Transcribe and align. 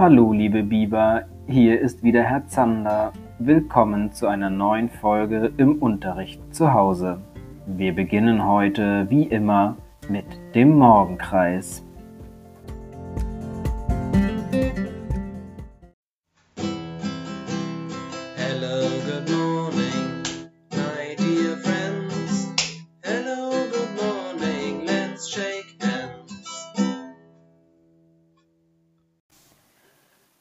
Hallo 0.00 0.32
liebe 0.32 0.62
Biber, 0.62 1.24
hier 1.46 1.78
ist 1.78 2.02
wieder 2.02 2.22
Herr 2.22 2.46
Zander. 2.46 3.12
Willkommen 3.38 4.12
zu 4.12 4.28
einer 4.28 4.48
neuen 4.48 4.88
Folge 4.88 5.52
im 5.58 5.76
Unterricht 5.76 6.40
zu 6.54 6.72
Hause. 6.72 7.20
Wir 7.66 7.94
beginnen 7.94 8.46
heute 8.46 9.10
wie 9.10 9.24
immer 9.24 9.76
mit 10.08 10.24
dem 10.54 10.78
Morgenkreis. 10.78 11.84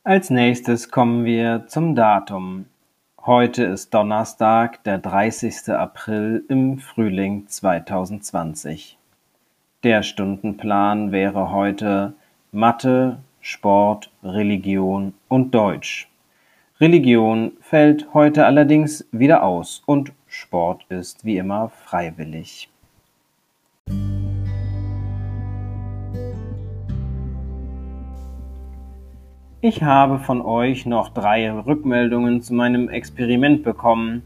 Als 0.10 0.32
nächstes 0.32 0.90
kommen 0.90 1.24
wir 1.24 1.66
zum 1.68 1.94
Datum. 1.94 2.66
Heute 3.28 3.64
ist 3.66 3.94
Donnerstag, 3.94 4.84
der 4.84 4.98
30. 4.98 5.70
April 5.70 6.44
im 6.50 6.80
Frühling 6.80 7.48
2020. 7.48 8.98
Der 9.84 10.02
Stundenplan 10.02 11.12
wäre 11.12 11.52
heute 11.52 12.14
Mathe, 12.52 13.20
Sport, 13.40 14.10
Religion 14.24 15.14
und 15.28 15.54
Deutsch. 15.54 16.10
Religion 16.82 17.52
fällt 17.62 18.12
heute 18.16 18.48
allerdings 18.48 19.08
wieder 19.12 19.44
aus 19.44 19.84
und 19.86 20.12
Sport 20.26 20.88
ist 20.90 21.24
wie 21.24 21.38
immer 21.38 21.70
freiwillig. 21.70 22.68
Ich 29.62 29.84
habe 29.84 30.20
von 30.20 30.42
euch 30.42 30.86
noch 30.86 31.10
drei 31.10 31.52
Rückmeldungen 31.52 32.42
zu 32.42 32.54
meinem 32.54 32.88
Experiment 32.88 33.62
bekommen. 33.62 34.24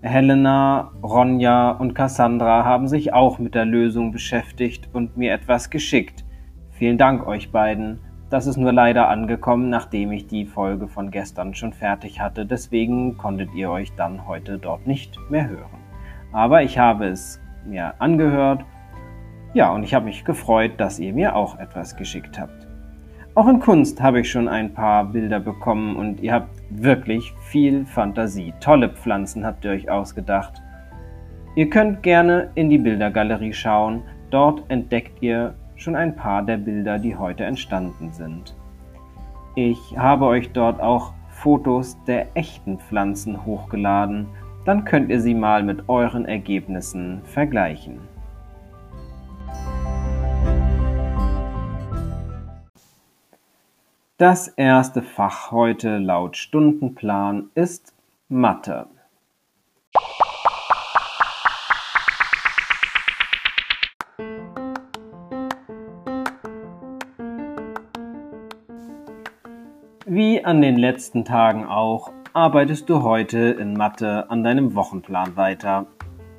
Helena, 0.00 0.90
Ronja 1.02 1.72
und 1.72 1.92
Cassandra 1.92 2.64
haben 2.64 2.88
sich 2.88 3.12
auch 3.12 3.38
mit 3.38 3.54
der 3.54 3.66
Lösung 3.66 4.10
beschäftigt 4.10 4.88
und 4.94 5.18
mir 5.18 5.34
etwas 5.34 5.68
geschickt. 5.68 6.24
Vielen 6.70 6.96
Dank 6.96 7.26
euch 7.26 7.52
beiden. 7.52 7.98
Das 8.30 8.46
ist 8.46 8.56
nur 8.56 8.72
leider 8.72 9.10
angekommen, 9.10 9.68
nachdem 9.68 10.12
ich 10.12 10.28
die 10.28 10.46
Folge 10.46 10.88
von 10.88 11.10
gestern 11.10 11.54
schon 11.54 11.74
fertig 11.74 12.20
hatte. 12.20 12.46
Deswegen 12.46 13.18
konntet 13.18 13.54
ihr 13.54 13.70
euch 13.70 13.94
dann 13.96 14.26
heute 14.26 14.56
dort 14.56 14.86
nicht 14.86 15.18
mehr 15.28 15.46
hören. 15.46 15.82
Aber 16.32 16.62
ich 16.62 16.78
habe 16.78 17.08
es 17.08 17.38
mir 17.66 17.92
angehört. 17.98 18.64
Ja, 19.52 19.74
und 19.74 19.82
ich 19.82 19.92
habe 19.92 20.06
mich 20.06 20.24
gefreut, 20.24 20.72
dass 20.78 20.98
ihr 20.98 21.12
mir 21.12 21.36
auch 21.36 21.58
etwas 21.58 21.96
geschickt 21.96 22.40
habt. 22.40 22.63
Auch 23.36 23.48
in 23.48 23.58
Kunst 23.58 24.00
habe 24.00 24.20
ich 24.20 24.30
schon 24.30 24.46
ein 24.46 24.72
paar 24.74 25.06
Bilder 25.06 25.40
bekommen 25.40 25.96
und 25.96 26.20
ihr 26.20 26.32
habt 26.32 26.50
wirklich 26.70 27.34
viel 27.42 27.84
Fantasie. 27.84 28.54
Tolle 28.60 28.88
Pflanzen 28.88 29.44
habt 29.44 29.64
ihr 29.64 29.72
euch 29.72 29.90
ausgedacht. 29.90 30.62
Ihr 31.56 31.68
könnt 31.68 32.04
gerne 32.04 32.50
in 32.54 32.70
die 32.70 32.78
Bildergalerie 32.78 33.52
schauen. 33.52 34.02
Dort 34.30 34.62
entdeckt 34.68 35.20
ihr 35.20 35.54
schon 35.74 35.96
ein 35.96 36.14
paar 36.14 36.44
der 36.44 36.58
Bilder, 36.58 37.00
die 37.00 37.16
heute 37.16 37.42
entstanden 37.42 38.12
sind. 38.12 38.54
Ich 39.56 39.78
habe 39.96 40.26
euch 40.26 40.52
dort 40.52 40.80
auch 40.80 41.12
Fotos 41.28 41.98
der 42.04 42.36
echten 42.36 42.78
Pflanzen 42.78 43.44
hochgeladen. 43.44 44.28
Dann 44.64 44.84
könnt 44.84 45.10
ihr 45.10 45.20
sie 45.20 45.34
mal 45.34 45.64
mit 45.64 45.88
euren 45.88 46.24
Ergebnissen 46.24 47.20
vergleichen. 47.24 47.98
Das 54.16 54.46
erste 54.46 55.02
Fach 55.02 55.50
heute 55.50 55.98
laut 55.98 56.36
Stundenplan 56.36 57.50
ist 57.56 57.92
Mathe. 58.28 58.86
Wie 70.06 70.44
an 70.44 70.62
den 70.62 70.76
letzten 70.76 71.24
Tagen 71.24 71.64
auch, 71.64 72.12
arbeitest 72.34 72.88
du 72.88 73.02
heute 73.02 73.38
in 73.38 73.74
Mathe 73.74 74.30
an 74.30 74.44
deinem 74.44 74.76
Wochenplan 74.76 75.36
weiter. 75.36 75.86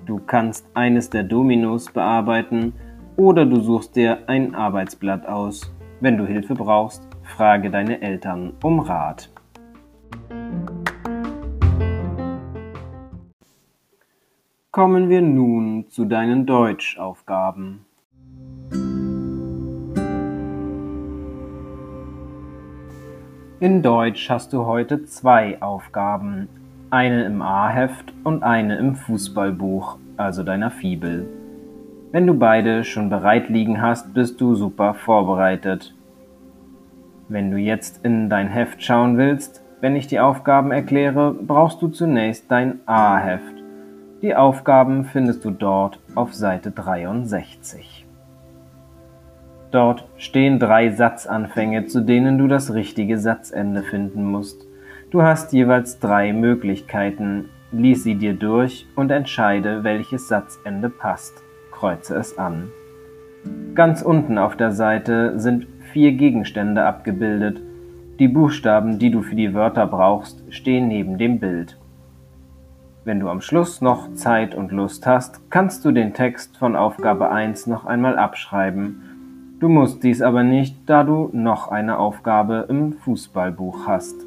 Du 0.06 0.22
kannst 0.26 0.66
eines 0.76 1.10
der 1.10 1.24
Dominos 1.24 1.92
bearbeiten 1.92 2.74
oder 3.18 3.46
du 3.46 3.60
suchst 3.60 3.98
dir 3.98 4.30
ein 4.30 4.56
Arbeitsblatt 4.56 5.28
aus. 5.28 5.74
Wenn 6.00 6.18
du 6.18 6.26
Hilfe 6.26 6.56
brauchst, 6.56 7.06
frage 7.26 7.70
deine 7.70 8.02
Eltern 8.02 8.54
um 8.64 8.80
Rat. 8.80 9.30
Kommen 14.72 15.10
wir 15.10 15.22
nun 15.22 15.90
zu 15.90 16.06
deinen 16.06 16.46
Deutschaufgaben. 16.46 17.86
In 23.62 23.82
Deutsch 23.82 24.30
hast 24.30 24.52
du 24.52 24.66
heute 24.66 25.06
zwei 25.06 25.62
Aufgaben, 25.62 26.50
eine 26.90 27.24
im 27.24 27.42
A-Heft 27.42 28.14
und 28.24 28.44
eine 28.44 28.76
im 28.76 28.96
Fußballbuch, 28.96 29.98
also 30.18 30.44
deiner 30.44 30.72
Fibel. 30.72 31.26
Wenn 32.12 32.28
du 32.28 32.34
beide 32.34 32.84
schon 32.84 33.10
bereit 33.10 33.50
liegen 33.50 33.82
hast, 33.82 34.14
bist 34.14 34.40
du 34.40 34.56
super 34.56 34.94
vorbereitet. 34.94 35.95
Wenn 37.28 37.50
du 37.50 37.58
jetzt 37.58 38.06
in 38.06 38.30
dein 38.30 38.50
Heft 38.50 38.84
schauen 38.84 39.18
willst, 39.18 39.64
wenn 39.82 39.96
ich 39.96 40.06
die 40.06 40.20
Aufgaben 40.20 40.72
erkläre, 40.72 41.34
brauchst 41.34 41.82
du 41.82 41.88
zunächst 41.88 42.52
dein 42.52 42.80
A-Heft. 42.86 43.64
Die 44.22 44.36
Aufgaben 44.36 45.06
findest 45.06 45.44
du 45.44 45.50
dort 45.50 46.00
auf 46.14 46.36
Seite 46.36 46.70
63. 46.70 48.06
Dort 49.72 50.08
stehen 50.18 50.60
drei 50.60 50.92
Satzanfänge, 50.92 51.88
zu 51.88 52.02
denen 52.02 52.38
du 52.38 52.48
das 52.48 52.74
richtige 52.76 53.18
Satzende 53.18 53.82
finden 53.82 54.24
musst. 54.24 54.66
Du 55.10 55.24
hast 55.24 55.52
jeweils 55.52 56.00
drei 56.00 56.32
Möglichkeiten. 56.32 57.50
Lies 57.72 58.04
sie 58.04 58.16
dir 58.16 58.36
durch 58.36 58.86
und 58.96 59.12
entscheide, 59.12 59.84
welches 59.84 60.28
Satzende 60.28 60.90
passt. 60.90 61.44
Kreuze 61.72 62.16
es 62.16 62.38
an. 62.38 62.72
Ganz 63.74 64.02
unten 64.02 64.38
auf 64.38 64.56
der 64.56 64.72
Seite 64.72 65.40
sind 65.40 65.68
vier 65.96 66.12
Gegenstände 66.12 66.84
abgebildet. 66.84 67.62
Die 68.20 68.28
Buchstaben, 68.28 69.00
die 69.00 69.12
du 69.12 69.22
für 69.22 69.36
die 69.36 69.54
Wörter 69.54 69.88
brauchst, 69.88 70.44
stehen 70.50 70.90
neben 70.90 71.18
dem 71.18 71.40
Bild. 71.40 71.78
Wenn 73.06 73.22
du 73.22 73.30
am 73.30 73.40
Schluss 73.40 73.80
noch 73.80 74.14
Zeit 74.14 74.56
und 74.56 74.74
Lust 74.74 75.08
hast, 75.08 75.50
kannst 75.50 75.86
du 75.86 75.94
den 75.94 76.14
Text 76.14 76.58
von 76.58 76.76
Aufgabe 76.76 77.32
1 77.32 77.68
noch 77.68 77.86
einmal 77.86 78.18
abschreiben 78.18 79.04
Du 79.62 79.70
musst 79.70 80.04
dies 80.04 80.22
aber 80.22 80.44
nicht, 80.44 80.76
da 80.86 81.06
du 81.06 81.30
noch 81.32 81.70
eine 81.70 81.98
Aufgabe 81.98 82.66
im 82.68 82.92
Fußballbuch 82.92 83.88
hast. 83.88 84.18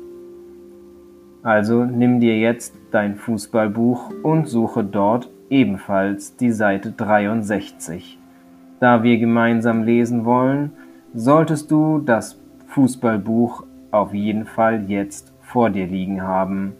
Also 1.42 1.84
nimm 1.84 2.18
dir 2.18 2.38
jetzt 2.38 2.74
dein 2.92 3.16
Fußballbuch 3.16 4.10
und 4.22 4.48
suche 4.48 4.84
dort 4.84 5.28
ebenfalls 5.50 6.34
die 6.36 6.50
Seite 6.50 6.92
63. 6.92 8.18
Da 8.80 9.02
wir 9.02 9.18
gemeinsam 9.18 9.82
lesen 9.82 10.24
wollen, 10.24 10.72
solltest 11.14 11.70
du 11.70 11.98
das 11.98 12.38
Fußballbuch 12.68 13.64
auf 13.90 14.12
jeden 14.14 14.44
Fall 14.44 14.90
jetzt 14.90 15.32
vor 15.40 15.70
dir 15.70 15.86
liegen 15.86 16.22
haben. 16.22 16.74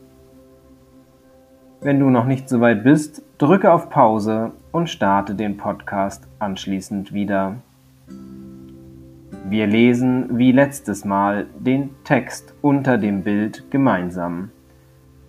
Wenn 1.81 2.01
du 2.01 2.11
noch 2.11 2.27
nicht 2.27 2.49
so 2.49 2.61
weit 2.61 2.85
bist, 2.85 3.23
drücke 3.39 3.73
auf 3.73 3.89
Pause 3.89 4.53
und 4.73 4.91
starte 4.91 5.35
den 5.35 5.57
Podcast 5.57 6.27
anschließend 6.39 7.13
wieder. 7.13 7.57
Wir 9.49 9.67
lesen 9.67 10.37
wie 10.37 10.53
letztes 10.53 11.05
Mal 11.05 11.47
den 11.59 11.91
Text 12.05 12.53
unter 12.61 12.99
dem 12.99 13.23
Bild 13.23 13.71
gemeinsam. 13.71 14.51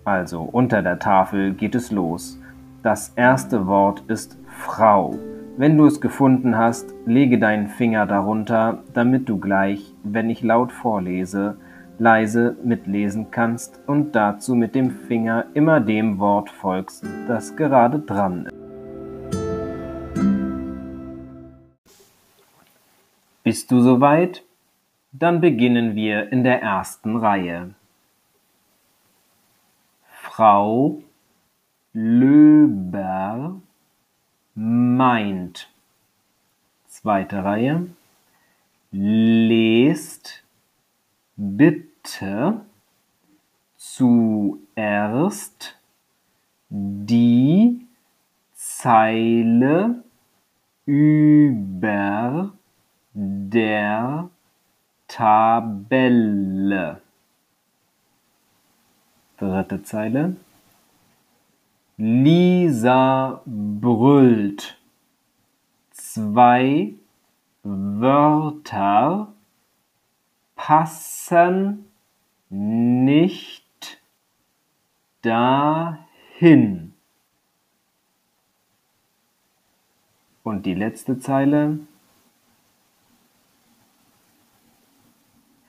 Also 0.03 0.41
unter 0.41 0.81
der 0.81 0.99
Tafel 0.99 1.53
geht 1.53 1.75
es 1.75 1.91
los. 1.91 2.37
Das 2.83 3.13
erste 3.15 3.67
Wort 3.67 4.03
ist 4.07 4.37
Frau. 4.47 5.17
Wenn 5.59 5.77
du 5.77 5.85
es 5.87 5.99
gefunden 5.99 6.57
hast, 6.57 6.93
lege 7.05 7.37
deinen 7.37 7.67
Finger 7.67 8.05
darunter, 8.05 8.81
damit 8.93 9.27
du 9.27 9.41
gleich, 9.41 9.93
wenn 10.05 10.29
ich 10.29 10.41
laut 10.41 10.71
vorlese, 10.71 11.57
leise 11.97 12.55
mitlesen 12.63 13.29
kannst 13.29 13.81
und 13.85 14.15
dazu 14.15 14.55
mit 14.55 14.73
dem 14.73 14.89
Finger 14.89 15.47
immer 15.53 15.81
dem 15.81 16.17
Wort 16.17 16.49
folgst, 16.49 17.05
das 17.27 17.57
gerade 17.57 17.99
dran 17.99 18.45
ist. 18.45 18.55
Bist 23.43 23.69
du 23.69 23.81
soweit? 23.81 24.45
Dann 25.11 25.41
beginnen 25.41 25.93
wir 25.93 26.31
in 26.31 26.45
der 26.45 26.61
ersten 26.61 27.17
Reihe. 27.17 27.71
Frau 30.21 31.03
Löber 31.91 33.59
meint. 34.59 35.69
Zweite 36.87 37.45
Reihe. 37.45 37.87
Lest 38.91 40.43
bitte 41.37 42.65
zuerst 43.77 45.79
die 46.69 47.87
Zeile 48.53 50.03
über 50.85 52.51
der 53.13 54.29
Tabelle. 55.07 57.01
Dritte 59.37 59.83
Zeile. 59.83 60.35
Lisa 62.01 63.41
brüllt. 63.45 64.79
Zwei 65.91 66.93
Wörter 67.61 69.33
passen 70.55 71.91
nicht 72.47 74.01
dahin. 75.23 76.93
Und 80.43 80.65
die 80.65 80.75
letzte 80.75 81.19
Zeile. 81.19 81.79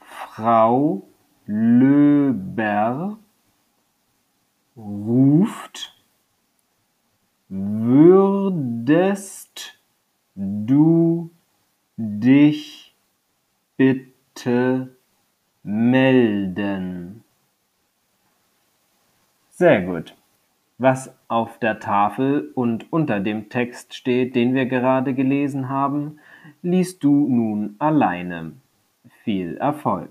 Frau 0.00 1.02
Löber 1.46 3.18
ruft, 4.76 5.99
würdest 7.50 9.00
du 10.36 11.30
dich 11.96 12.94
bitte 13.76 14.96
melden? 15.64 17.24
Sehr 19.48 19.82
gut. 19.82 20.16
Was 20.78 21.14
auf 21.28 21.58
der 21.58 21.80
Tafel 21.80 22.50
und 22.54 22.90
unter 22.90 23.20
dem 23.20 23.50
Text 23.50 23.94
steht, 23.94 24.34
den 24.34 24.54
wir 24.54 24.64
gerade 24.64 25.12
gelesen 25.12 25.68
haben, 25.68 26.18
liest 26.62 27.04
du 27.04 27.28
nun 27.28 27.74
alleine. 27.78 28.52
Viel 29.24 29.58
Erfolg! 29.58 30.08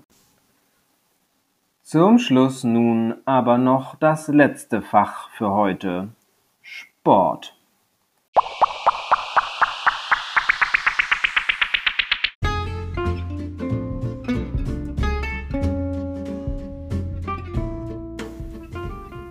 Zum 1.82 2.18
Schluss 2.18 2.62
nun 2.62 3.14
aber 3.24 3.58
noch 3.58 3.96
das 3.96 4.28
letzte 4.28 4.80
Fach 4.80 5.30
für 5.30 5.50
heute: 5.50 6.10
Sport. 7.02 7.56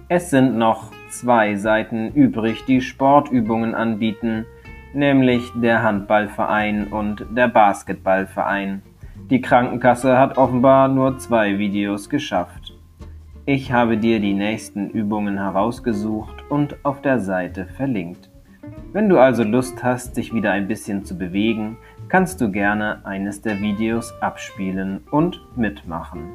Es 0.08 0.32
sind 0.32 0.58
noch 0.58 0.92
zwei 1.12 1.58
Seiten 1.58 2.12
übrig, 2.14 2.66
die 2.66 2.82
Sportübungen 2.82 3.76
anbieten, 3.76 4.48
nämlich 4.96 5.44
der 5.54 5.84
Handballverein 5.84 6.88
und 6.88 7.24
der 7.38 7.50
Basketballverein. 7.50 8.82
Die 9.30 9.42
Krankenkasse 9.42 10.18
hat 10.18 10.40
offenbar 10.40 10.88
nur 10.88 11.20
zwei 11.20 11.60
Videos 11.60 12.10
geschafft. 12.10 12.59
Ich 13.52 13.72
habe 13.72 13.98
dir 13.98 14.20
die 14.20 14.36
nächsten 14.36 14.92
Übungen 14.92 15.40
herausgesucht 15.40 16.36
und 16.50 16.86
auf 16.86 17.02
der 17.02 17.20
Seite 17.20 17.66
verlinkt. 17.66 18.30
Wenn 18.94 19.10
du 19.10 19.18
also 19.18 19.42
Lust 19.42 19.84
hast, 19.84 20.18
dich 20.18 20.32
wieder 20.32 20.52
ein 20.52 20.68
bisschen 20.68 21.04
zu 21.04 21.18
bewegen, 21.18 21.76
kannst 22.10 22.42
du 22.42 22.52
gerne 22.52 23.04
eines 23.08 23.42
der 23.42 23.60
Videos 23.60 24.14
abspielen 24.22 25.02
und 25.10 25.42
mitmachen. 25.58 26.30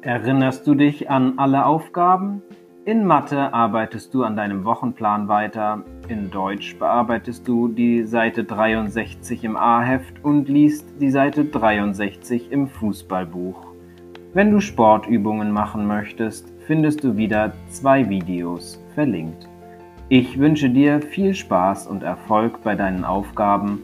Erinnerst 0.00 0.66
du 0.66 0.74
dich 0.74 1.08
an 1.08 1.38
alle 1.38 1.64
Aufgaben? 1.64 2.42
In 2.84 3.04
Mathe 3.04 3.54
arbeitest 3.54 4.12
du 4.12 4.24
an 4.24 4.34
deinem 4.34 4.64
Wochenplan 4.64 5.28
weiter, 5.28 5.84
in 6.08 6.30
Deutsch 6.30 6.76
bearbeitest 6.78 7.46
du 7.46 7.68
die 7.68 8.04
Seite 8.04 8.44
63 8.44 9.44
im 9.44 9.56
A-Heft 9.56 10.24
und 10.24 10.48
liest 10.48 10.86
die 11.00 11.10
Seite 11.10 11.44
63 11.44 12.52
im 12.52 12.68
Fußballbuch. 12.68 13.66
Wenn 14.32 14.50
du 14.50 14.60
Sportübungen 14.60 15.50
machen 15.50 15.86
möchtest, 15.86 16.52
findest 16.66 17.04
du 17.04 17.16
wieder 17.16 17.52
zwei 17.68 18.08
Videos 18.08 18.82
verlinkt. 18.94 19.48
Ich 20.08 20.38
wünsche 20.38 20.70
dir 20.70 21.00
viel 21.00 21.34
Spaß 21.34 21.86
und 21.86 22.02
Erfolg 22.02 22.62
bei 22.62 22.74
deinen 22.74 23.04
Aufgaben 23.04 23.82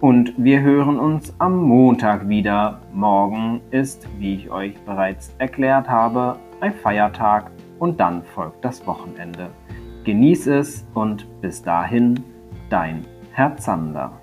und 0.00 0.32
wir 0.36 0.60
hören 0.60 0.98
uns 0.98 1.34
am 1.38 1.56
Montag 1.56 2.28
wieder. 2.28 2.80
Morgen 2.92 3.60
ist, 3.70 4.06
wie 4.18 4.34
ich 4.34 4.50
euch 4.50 4.74
bereits 4.86 5.34
erklärt 5.38 5.88
habe, 5.88 6.36
ein 6.60 6.74
Feiertag 6.74 7.50
und 7.78 7.98
dann 7.98 8.22
folgt 8.22 8.64
das 8.64 8.86
Wochenende. 8.86 9.50
Genieß 10.04 10.46
es 10.46 10.86
und 10.94 11.26
bis 11.40 11.62
dahin, 11.62 12.24
dein 12.70 13.04
Herr 13.32 13.56
Zander. 13.56 14.19